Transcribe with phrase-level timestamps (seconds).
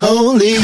[0.00, 0.58] holy.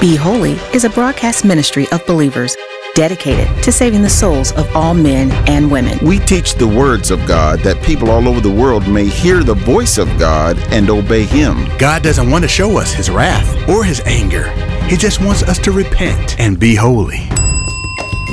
[0.00, 2.56] Be Holy is a broadcast ministry of believers
[2.94, 5.98] dedicated to saving the souls of all men and women.
[6.02, 9.54] We teach the words of God that people all over the world may hear the
[9.54, 11.66] voice of God and obey Him.
[11.78, 14.50] God doesn't want to show us His wrath or His anger.
[14.86, 17.28] He just wants us to repent and be holy.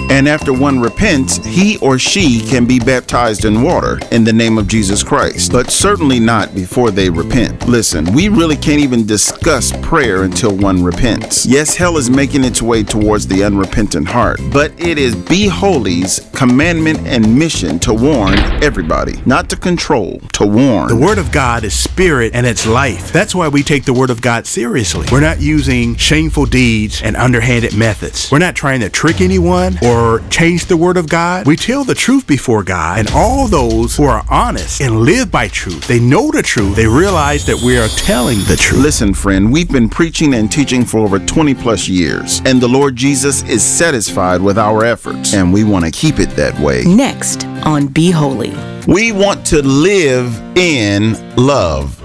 [0.09, 4.57] And after one repents, he or she can be baptized in water in the name
[4.57, 7.67] of Jesus Christ, but certainly not before they repent.
[7.67, 11.45] Listen, we really can't even discuss prayer until one repents.
[11.45, 16.29] Yes, hell is making its way towards the unrepentant heart, but it is Be Holy's
[16.33, 20.87] commandment and mission to warn everybody, not to control, to warn.
[20.89, 23.11] The Word of God is spirit and it's life.
[23.11, 25.07] That's why we take the Word of God seriously.
[25.11, 28.31] We're not using shameful deeds and underhanded methods.
[28.31, 31.45] We're not trying to trick anyone or or change the word of God.
[31.45, 35.47] We tell the truth before God, and all those who are honest and live by
[35.47, 38.81] truth, they know the truth, they realize that we are telling the truth.
[38.81, 42.95] Listen, friend, we've been preaching and teaching for over 20 plus years, and the Lord
[42.95, 46.83] Jesus is satisfied with our efforts, and we want to keep it that way.
[46.83, 48.53] Next on Be Holy.
[48.87, 51.99] We want to live in love.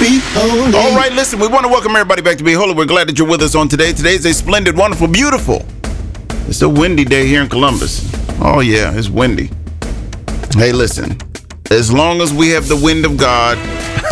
[0.00, 0.74] Be holy.
[0.74, 2.74] All right, listen, we want to welcome everybody back to Be Holy.
[2.74, 3.92] We're glad that you're with us on today.
[3.92, 5.66] Today's a splendid, wonderful, beautiful.
[6.48, 8.10] It's a windy day here in Columbus.
[8.40, 9.50] Oh, yeah, it's windy.
[10.54, 11.18] Hey, listen,
[11.70, 13.58] as long as we have the wind of God,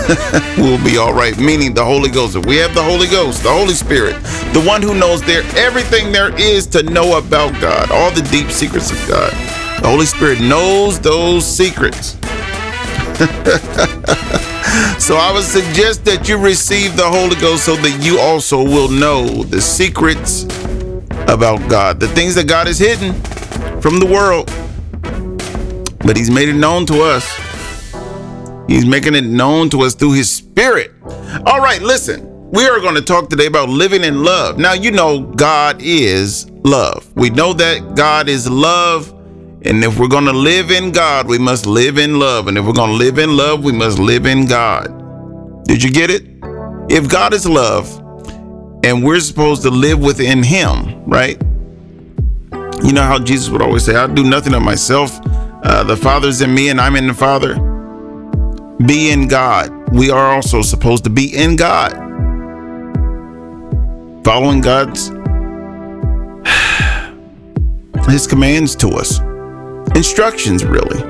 [0.59, 1.37] we'll be all right.
[1.39, 2.37] Meaning the Holy Ghost.
[2.37, 6.13] If we have the Holy Ghost, the Holy Spirit, the one who knows there everything
[6.13, 9.33] there is to know about God, all the deep secrets of God.
[9.81, 12.19] The Holy Spirit knows those secrets.
[15.03, 18.91] so I would suggest that you receive the Holy Ghost so that you also will
[18.91, 20.45] know the secrets
[21.37, 23.13] about God, the things that God has hidden
[23.81, 24.47] from the world.
[25.99, 27.25] But He's made it known to us.
[28.67, 30.93] He's making it known to us through His Spirit.
[31.45, 32.33] All right, listen.
[32.51, 34.57] We are going to talk today about living in love.
[34.57, 37.13] Now, you know, God is love.
[37.15, 39.13] We know that God is love.
[39.63, 42.47] And if we're going to live in God, we must live in love.
[42.49, 45.65] And if we're going to live in love, we must live in God.
[45.65, 46.23] Did you get it?
[46.89, 48.01] If God is love
[48.87, 51.43] and we're supposed to live within Him, right?
[52.85, 55.19] You know how Jesus would always say, I do nothing of myself.
[55.25, 57.57] Uh, the Father's in me and I'm in the Father.
[58.87, 59.93] Be in God.
[59.93, 61.95] We are also supposed to be in God.
[64.25, 65.09] Following God's
[68.09, 69.19] his commands to us.
[69.97, 71.01] Instructions really.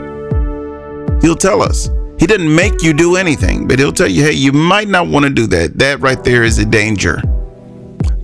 [1.21, 1.91] He'll tell us.
[2.19, 5.27] He didn't make you do anything, but he'll tell you, hey, you might not want
[5.27, 5.77] to do that.
[5.77, 7.21] That right there is a danger.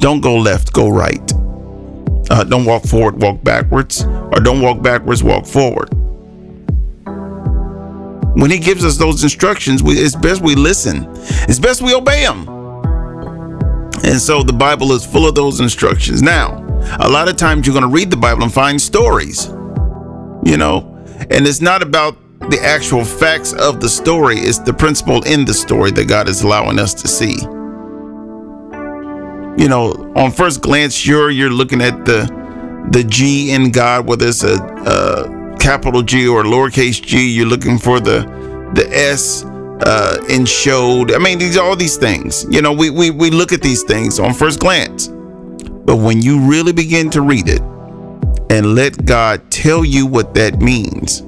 [0.02, 1.32] Don't go left, go right.
[2.28, 4.02] Uh, don't walk forward, walk backwards.
[4.02, 5.90] Or don't walk backwards, walk forward.
[8.34, 11.06] When he gives us those instructions, we, it's best we listen.
[11.48, 12.48] It's best we obey him.
[14.02, 16.20] And so the Bible is full of those instructions.
[16.20, 16.58] Now,
[16.98, 19.46] a lot of times you're going to read the Bible and find stories,
[20.44, 20.98] you know,
[21.30, 22.16] and it's not about
[22.50, 26.42] the actual facts of the story, it's the principle in the story that God is
[26.42, 27.36] allowing us to see.
[29.56, 32.30] You know, on first glance, sure, you're looking at the
[32.90, 37.78] the G in God, whether it's a, a capital G or lowercase g, you're looking
[37.78, 38.20] for the
[38.74, 41.12] the S uh, in showed.
[41.12, 42.46] I mean, these all these things.
[42.50, 46.40] You know, we, we we look at these things on first glance, but when you
[46.40, 47.60] really begin to read it
[48.50, 51.22] and let God tell you what that means,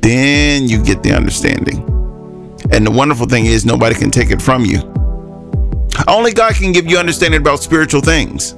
[0.00, 1.88] then you get the understanding.
[2.70, 4.91] And the wonderful thing is, nobody can take it from you.
[6.08, 8.54] Only God can give you understanding about spiritual things.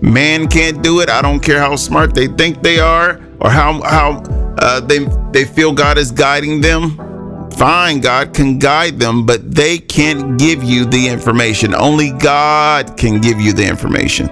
[0.00, 1.08] Man can't do it.
[1.08, 4.22] I don't care how smart they think they are or how how
[4.58, 6.96] uh, they they feel God is guiding them.
[7.52, 11.74] Fine, God can guide them, but they can't give you the information.
[11.74, 14.28] Only God can give you the information.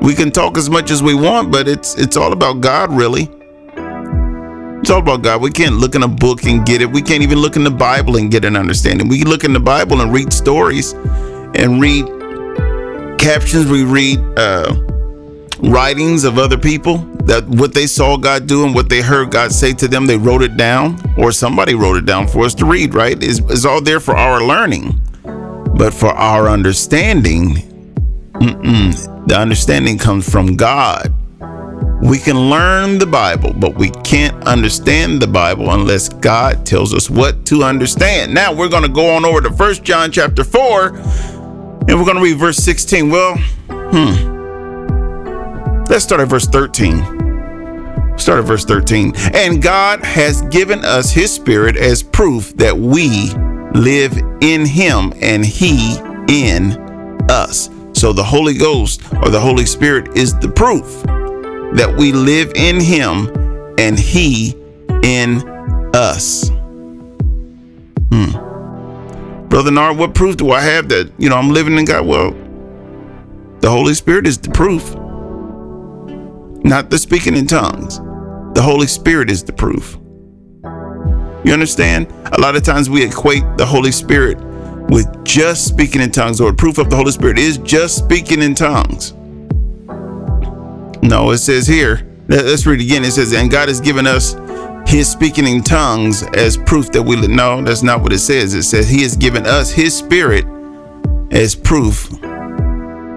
[0.00, 3.30] We can talk as much as we want, but it's it's all about God, really.
[4.84, 5.40] It's all about God.
[5.40, 6.90] We can't look in a book and get it.
[6.90, 9.08] We can't even look in the Bible and get an understanding.
[9.08, 12.04] We look in the Bible and read stories and read
[13.18, 13.70] captions.
[13.70, 14.74] We read uh,
[15.60, 19.52] writings of other people that what they saw God do and what they heard God
[19.52, 20.04] say to them.
[20.04, 22.92] They wrote it down, or somebody wrote it down for us to read.
[22.92, 23.16] Right?
[23.22, 25.00] It's, it's all there for our learning,
[25.78, 27.54] but for our understanding,
[28.38, 31.10] the understanding comes from God.
[32.04, 37.08] We can learn the Bible, but we can't understand the Bible unless God tells us
[37.08, 38.34] what to understand.
[38.34, 42.18] Now we're going to go on over to First John chapter 4 and we're going
[42.18, 43.08] to read verse 16.
[43.08, 43.38] Well,
[43.70, 44.34] hmm.
[45.88, 48.18] Let's start at verse 13.
[48.18, 49.14] Start at verse 13.
[49.32, 53.30] And God has given us his spirit as proof that we
[53.80, 54.12] live
[54.42, 55.96] in him and he
[56.28, 56.72] in
[57.30, 57.70] us.
[57.94, 61.02] So the Holy Ghost or the Holy Spirit is the proof
[61.74, 63.28] that we live in him
[63.78, 64.54] and he
[65.02, 65.42] in
[65.94, 66.48] us.
[68.12, 69.48] Hmm.
[69.48, 72.06] Brother Nard, what proof do I have that, you know, I'm living in God?
[72.06, 72.30] Well,
[73.60, 74.94] the Holy Spirit is the proof,
[76.64, 77.98] not the speaking in tongues.
[78.54, 79.98] The Holy Spirit is the proof.
[81.44, 82.06] You understand?
[82.32, 84.38] A lot of times we equate the Holy Spirit
[84.90, 88.54] with just speaking in tongues, or proof of the Holy Spirit is just speaking in
[88.54, 89.12] tongues.
[91.04, 93.04] No, it says here, let's read again.
[93.04, 94.36] It says, And God has given us
[94.86, 98.54] his speaking in tongues as proof that we no, that's not what it says.
[98.54, 100.46] It says he has given us his spirit
[101.30, 102.08] as proof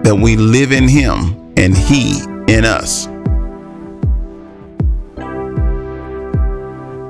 [0.03, 3.05] that we live in him and he in us.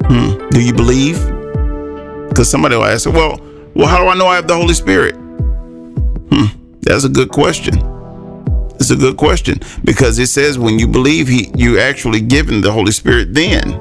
[0.05, 0.47] Hmm.
[0.49, 1.17] Do you believe?
[2.29, 3.39] Because somebody will ask, well,
[3.73, 5.15] well, how do I know I have the Holy Spirit?
[5.15, 6.45] Hmm.
[6.81, 7.96] That's a good question.
[8.89, 12.71] It's a good question because it says when you believe, he you actually given the
[12.71, 13.33] Holy Spirit.
[13.33, 13.71] Then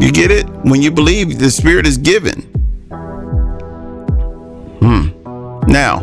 [0.00, 0.48] you get it.
[0.64, 2.40] When you believe, the Spirit is given.
[4.80, 5.10] Hmm.
[5.70, 6.00] Now,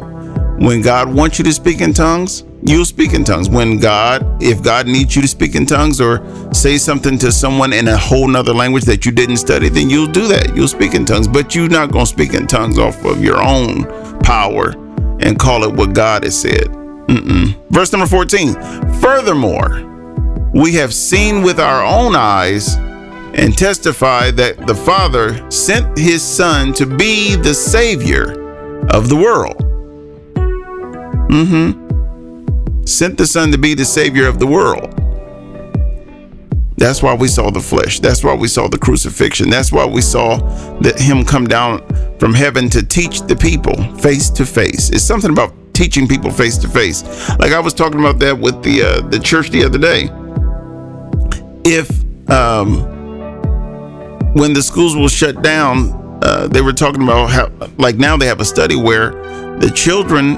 [0.58, 3.50] when God wants you to speak in tongues, you'll speak in tongues.
[3.50, 6.24] When God, if God needs you to speak in tongues or
[6.54, 10.08] say something to someone in a whole nother language that you didn't study, then you'll
[10.08, 10.56] do that.
[10.56, 13.44] You'll speak in tongues, but you're not going to speak in tongues off of your
[13.44, 13.84] own
[14.22, 14.85] power
[15.20, 16.68] and call it what God has said.
[17.08, 17.56] Mm-mm.
[17.70, 18.54] Verse number 14.
[19.00, 19.82] Furthermore,
[20.54, 22.76] we have seen with our own eyes
[23.36, 29.58] and testify that the Father sent his Son to be the Savior of the world.
[31.30, 31.86] Mm-hmm
[32.86, 34.94] sent the Son to be the Savior of the world.
[36.78, 38.00] That's why we saw the flesh.
[38.00, 39.50] That's why we saw the crucifixion.
[39.50, 40.38] That's why we saw
[40.80, 41.82] that Him come down
[42.20, 44.90] from heaven to teach the people face to face.
[44.90, 47.04] It's something about teaching people face to face.
[47.40, 50.10] Like I was talking about that with the uh, the church the other day.
[51.64, 51.90] If
[52.30, 52.82] um,
[54.34, 58.26] when the schools will shut down, uh, they were talking about how like now they
[58.26, 59.12] have a study where
[59.60, 60.36] the children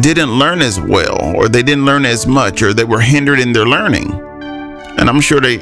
[0.00, 3.52] didn't learn as well, or they didn't learn as much, or they were hindered in
[3.52, 4.27] their learning.
[4.98, 5.58] And I'm sure they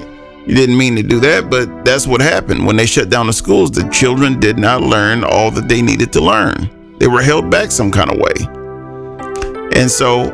[0.47, 2.67] didn't mean to do that, but that's what happened.
[2.67, 6.13] When they shut down the schools, the children did not learn all that they needed
[6.15, 6.97] to learn.
[6.99, 8.35] They were held back some kind of way.
[9.79, 10.31] And so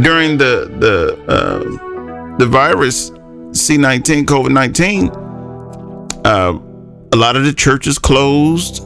[0.00, 5.10] during the the uh, the virus C19 COVID 19,
[6.24, 6.58] uh,
[7.12, 8.82] a lot of the churches closed,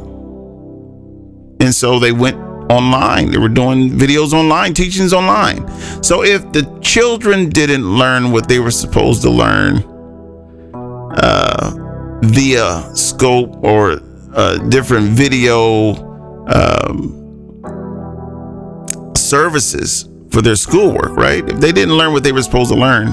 [1.60, 2.36] and so they went
[2.70, 3.30] online.
[3.30, 5.68] They were doing videos online, teachings online.
[6.02, 9.84] So if the children didn't learn what they were supposed to learn
[11.16, 13.96] uh, via scope or
[14.68, 15.94] different video
[16.46, 17.16] um,
[19.16, 21.46] services for their schoolwork, right?
[21.48, 23.12] If they didn't learn what they were supposed to learn,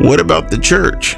[0.00, 1.16] what about the church?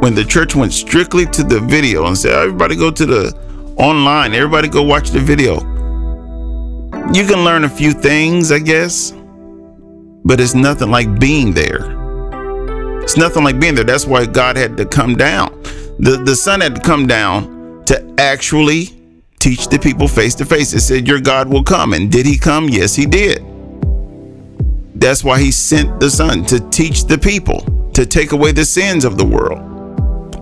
[0.00, 3.34] When the church went strictly to the video and said, everybody go to the
[3.76, 5.75] online, everybody go watch the video
[7.12, 9.12] you can learn a few things, I guess,
[10.24, 11.92] but it's nothing like being there.
[13.02, 13.84] It's nothing like being there.
[13.84, 15.62] That's why God had to come down.
[15.98, 18.96] The the Son had to come down to actually
[19.38, 20.72] teach the people face to face.
[20.72, 21.92] It said, Your God will come.
[21.92, 22.68] And did he come?
[22.68, 23.44] Yes, he did.
[24.96, 27.60] That's why he sent the Son to teach the people,
[27.92, 29.75] to take away the sins of the world.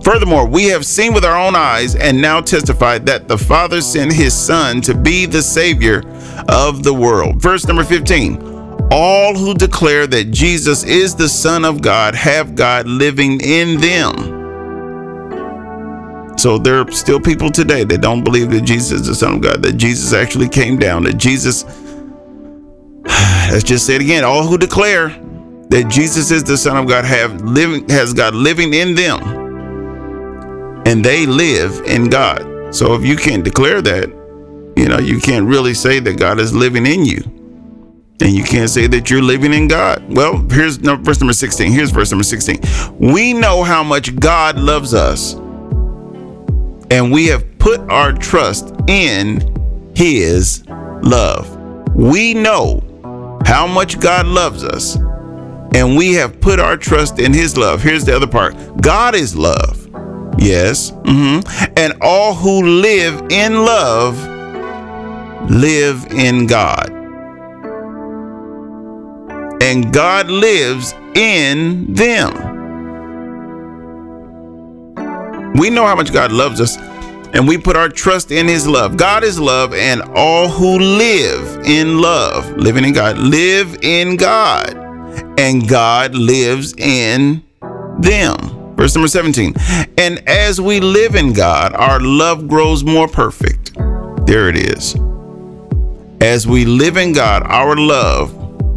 [0.04, 4.12] Furthermore, we have seen with our own eyes and now testify that the Father sent
[4.12, 6.02] his Son to be the Savior
[6.46, 7.40] of the world.
[7.40, 12.86] Verse number 15 All who declare that Jesus is the Son of God have God
[12.86, 14.34] living in them.
[16.36, 19.40] So there are still people today that don't believe that Jesus is the Son of
[19.40, 21.64] God, that Jesus actually came down, that Jesus,
[23.50, 25.08] let's just say it again, all who declare
[25.70, 29.43] that Jesus is the Son of God have living has God living in them.
[30.86, 32.74] And they live in God.
[32.74, 34.08] So if you can't declare that,
[34.76, 37.22] you know, you can't really say that God is living in you.
[38.20, 40.04] And you can't say that you're living in God.
[40.14, 41.72] Well, here's no, verse number 16.
[41.72, 42.60] Here's verse number 16.
[42.98, 45.34] We know how much God loves us,
[46.90, 51.56] and we have put our trust in his love.
[51.94, 52.82] We know
[53.44, 54.96] how much God loves us,
[55.74, 57.82] and we have put our trust in his love.
[57.82, 59.83] Here's the other part God is love.
[60.38, 60.90] Yes.
[60.90, 61.72] Mm-hmm.
[61.76, 64.16] And all who live in love
[65.50, 66.90] live in God.
[69.62, 72.32] And God lives in them.
[75.54, 76.76] We know how much God loves us,
[77.32, 78.96] and we put our trust in his love.
[78.96, 84.76] God is love, and all who live in love, living in God, live in God,
[85.38, 87.42] and God lives in
[88.00, 88.53] them.
[88.84, 89.54] Verse number 17.
[89.96, 93.72] And as we live in God, our love grows more perfect.
[94.26, 94.94] There it is.
[96.20, 98.30] As we live in God, our love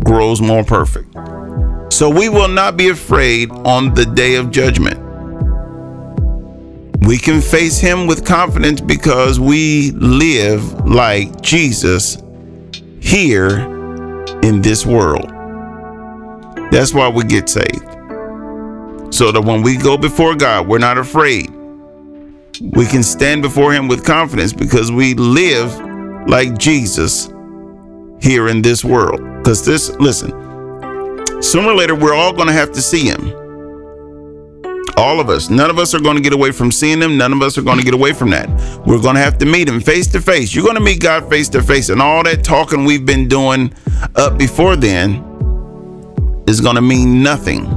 [0.06, 1.14] grows more perfect.
[1.92, 4.98] So we will not be afraid on the day of judgment.
[7.02, 12.18] We can face him with confidence because we live like Jesus
[13.02, 13.58] here
[14.42, 15.30] in this world.
[16.72, 17.97] That's why we get saved.
[19.10, 21.50] So that when we go before God, we're not afraid.
[22.62, 25.80] We can stand before him with confidence because we live
[26.28, 27.30] like Jesus
[28.22, 29.22] here in this world.
[29.38, 30.32] Because this, listen,
[31.42, 33.34] sooner or later, we're all going to have to see him.
[34.98, 35.50] All of us.
[35.52, 37.18] None of us are going to get away from seeing him.
[37.18, 38.50] None of us are going to get away from that.
[38.86, 40.56] We're going to have to meet him face to face.
[40.56, 41.90] You're going to meet God face to face.
[41.90, 43.72] And all that talking we've been doing
[44.16, 45.24] up before then
[46.48, 47.77] is going to mean nothing.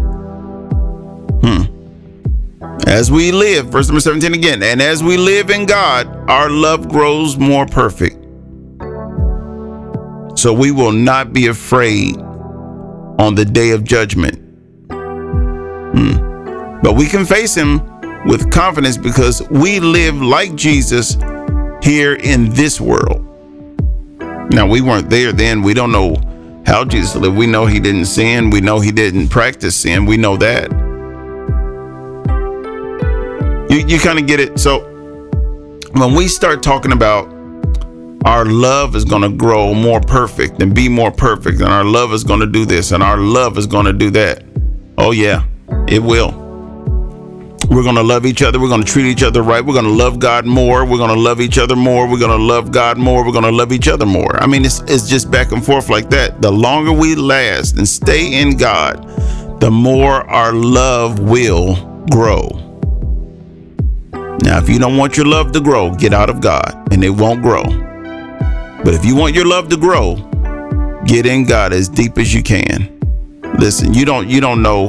[1.42, 1.80] Hmm.
[2.86, 6.88] As we live, verse number 17 again, and as we live in God, our love
[6.88, 8.16] grows more perfect.
[10.38, 14.36] So we will not be afraid on the day of judgment.
[15.94, 16.80] Hmm.
[16.82, 17.80] But we can face him
[18.24, 21.16] with confidence because we live like Jesus
[21.82, 23.26] here in this world.
[24.52, 25.62] Now, we weren't there then.
[25.62, 26.16] We don't know
[26.66, 27.36] how Jesus lived.
[27.36, 28.50] We know he didn't sin.
[28.50, 30.06] We know he didn't practice sin.
[30.06, 30.89] We know that.
[33.70, 34.58] You, you kind of get it.
[34.58, 34.80] So,
[35.92, 37.26] when we start talking about
[38.24, 42.12] our love is going to grow more perfect and be more perfect, and our love
[42.12, 44.42] is going to do this, and our love is going to do that.
[44.98, 45.44] Oh, yeah,
[45.86, 46.32] it will.
[47.70, 48.58] We're going to love each other.
[48.58, 49.64] We're going to treat each other right.
[49.64, 50.84] We're going to love God more.
[50.84, 52.10] We're going to love each other more.
[52.10, 53.24] We're going to love God more.
[53.24, 54.36] We're going to love each other more.
[54.42, 56.42] I mean, it's, it's just back and forth like that.
[56.42, 59.06] The longer we last and stay in God,
[59.60, 61.76] the more our love will
[62.10, 62.59] grow.
[64.42, 67.10] Now, if you don't want your love to grow, get out of God and it
[67.10, 67.62] won't grow.
[68.82, 70.16] But if you want your love to grow,
[71.04, 72.98] get in God as deep as you can.
[73.58, 74.88] Listen, you don't you don't know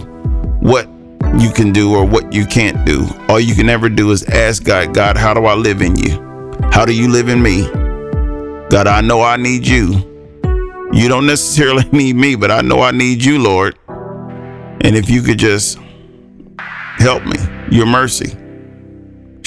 [0.61, 0.87] what
[1.37, 3.05] you can do or what you can't do.
[3.27, 6.11] All you can ever do is ask God, God, how do I live in you?
[6.71, 7.63] How do you live in me?
[8.69, 10.07] God, I know I need you.
[10.93, 13.77] You don't necessarily need me, but I know I need you, Lord.
[13.87, 15.77] And if you could just
[16.97, 17.37] help me,
[17.69, 18.37] your mercy.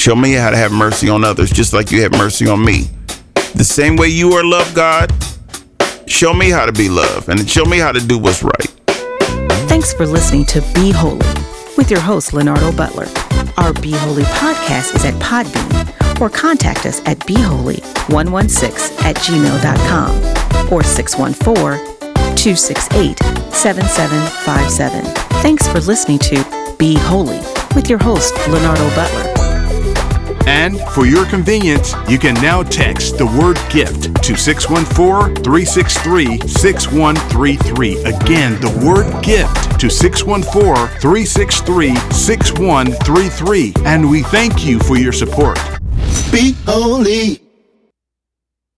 [0.04, 2.90] Show me how to have mercy on others, just like you have mercy on me.
[3.54, 5.10] The same way you are loved, God,
[6.06, 8.68] show me how to be loved and show me how to do what's right.
[9.66, 11.26] Thanks for listening to Be Holy
[11.78, 13.06] with your host, Leonardo Butler.
[13.56, 20.82] Our Be Holy podcast is at Podbean or contact us at beholy116 at gmail.com or
[20.82, 21.82] 614
[22.36, 23.18] 268
[23.54, 25.02] 7757.
[25.40, 27.38] Thanks for listening to Be Holy
[27.74, 29.33] with your host, Leonardo Butler.
[30.46, 38.04] And for your convenience, you can now text the word gift to 614 363 6133.
[38.04, 43.72] Again, the word gift to 614 363 6133.
[43.84, 45.58] And we thank you for your support.
[46.30, 47.43] Be holy.